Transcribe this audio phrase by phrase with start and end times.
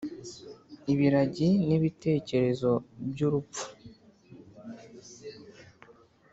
[0.93, 2.71] ibiragi nibitekerezo
[3.11, 3.65] byurupfu